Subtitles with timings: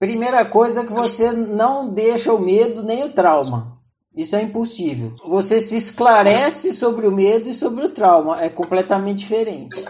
[0.00, 3.78] Primeira coisa é que você não deixa o medo nem o trauma.
[4.16, 5.12] Isso é impossível.
[5.28, 8.40] Você se esclarece sobre o medo e sobre o trauma.
[8.40, 9.84] É completamente diferente.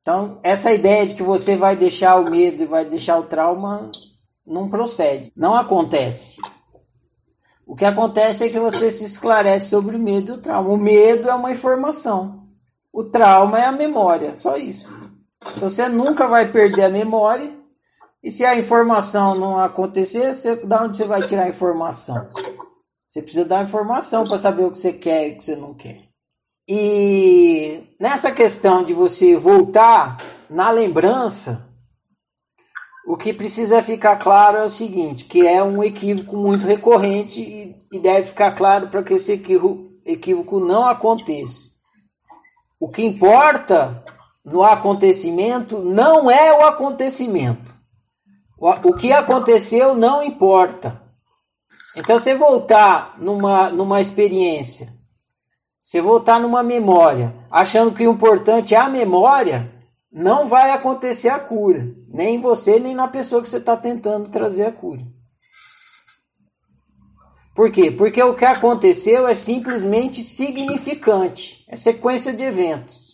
[0.00, 3.90] Então, essa ideia de que você vai deixar o medo e vai deixar o trauma
[4.46, 5.32] não procede.
[5.36, 6.40] Não acontece.
[7.66, 10.70] O que acontece é que você se esclarece sobre o medo e o trauma.
[10.70, 12.46] O medo é uma informação.
[12.92, 14.36] O trauma é a memória.
[14.36, 14.96] Só isso.
[15.56, 17.65] Então você nunca vai perder a memória.
[18.26, 22.20] E se a informação não acontecer, você, da onde você vai tirar a informação?
[23.06, 25.72] Você precisa dar informação para saber o que você quer e o que você não
[25.72, 26.08] quer.
[26.68, 30.16] E nessa questão de você voltar
[30.50, 31.68] na lembrança,
[33.06, 37.76] o que precisa ficar claro é o seguinte, que é um equívoco muito recorrente e,
[37.92, 41.70] e deve ficar claro para que esse equívoco, equívoco não aconteça.
[42.80, 44.04] O que importa
[44.44, 47.75] no acontecimento não é o acontecimento.
[48.58, 51.02] O, que aconteceu não importa.
[51.94, 54.92] Então, você voltar numa, numa experiência,
[55.80, 59.72] você voltar numa memória, achando que o importante é a memória,
[60.10, 61.94] não vai acontecer a cura.
[62.08, 65.02] Nem em você, nem na pessoa que você está tentando trazer a cura.
[67.54, 67.90] Por quê?
[67.90, 71.64] Porque o que aconteceu é simplesmente significante.
[71.68, 73.05] É sequência de eventos.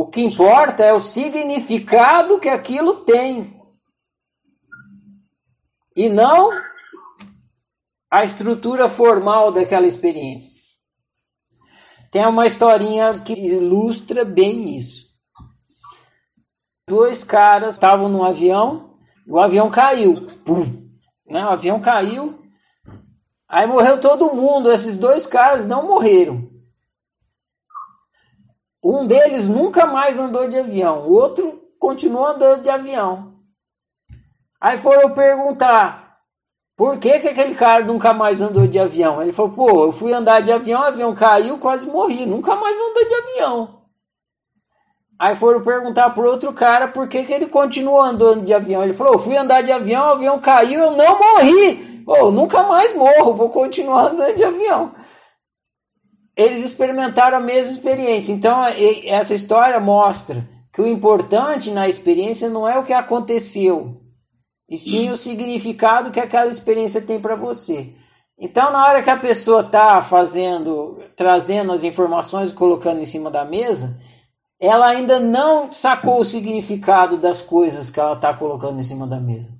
[0.00, 3.54] O que importa é o significado que aquilo tem.
[5.94, 6.48] E não
[8.10, 10.62] a estrutura formal daquela experiência.
[12.10, 15.04] Tem uma historinha que ilustra bem isso.
[16.88, 18.96] Dois caras estavam num avião,
[19.28, 20.14] o avião caiu.
[20.46, 20.82] Pum.
[21.26, 21.44] Né?
[21.44, 22.42] O avião caiu,
[23.46, 24.72] aí morreu todo mundo.
[24.72, 26.59] Esses dois caras não morreram.
[28.82, 33.34] Um deles nunca mais andou de avião, o outro continuou andando de avião.
[34.58, 36.18] Aí foram perguntar
[36.76, 39.20] por que, que aquele cara nunca mais andou de avião.
[39.20, 42.74] Ele falou: pô, eu fui andar de avião, o avião caiu, quase morri, nunca mais
[42.78, 43.80] andei de avião.
[45.18, 48.82] Aí foram perguntar por outro cara por que, que ele continuou andando de avião.
[48.82, 52.02] Ele falou: eu fui andar de avião, o avião caiu, eu não morri.
[52.06, 54.92] Pô, nunca mais morro, vou continuar andando de avião
[56.40, 58.32] eles experimentaram a mesma experiência.
[58.32, 58.62] Então,
[59.04, 64.00] essa história mostra que o importante na experiência não é o que aconteceu,
[64.68, 67.92] e sim o significado que aquela experiência tem para você.
[68.38, 73.30] Então, na hora que a pessoa está fazendo, trazendo as informações e colocando em cima
[73.30, 74.00] da mesa,
[74.58, 79.20] ela ainda não sacou o significado das coisas que ela está colocando em cima da
[79.20, 79.52] mesa.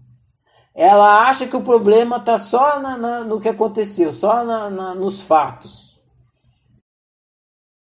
[0.74, 5.20] Ela acha que o problema está só na, na, no que aconteceu, só na, nos
[5.20, 5.89] fatos.